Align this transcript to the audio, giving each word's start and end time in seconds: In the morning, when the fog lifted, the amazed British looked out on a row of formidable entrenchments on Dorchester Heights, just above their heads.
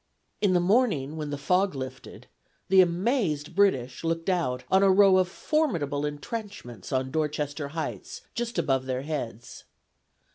In 0.41 0.53
the 0.53 0.59
morning, 0.59 1.15
when 1.15 1.29
the 1.29 1.37
fog 1.37 1.75
lifted, 1.75 2.25
the 2.69 2.81
amazed 2.81 3.53
British 3.55 4.03
looked 4.03 4.29
out 4.31 4.63
on 4.71 4.81
a 4.81 4.89
row 4.89 5.17
of 5.19 5.27
formidable 5.29 6.07
entrenchments 6.07 6.91
on 6.91 7.11
Dorchester 7.11 7.67
Heights, 7.77 8.21
just 8.33 8.57
above 8.57 8.87
their 8.87 9.03
heads. 9.03 9.65